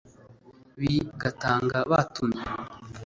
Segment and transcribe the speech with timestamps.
[0.79, 2.43] b i gatanga batumye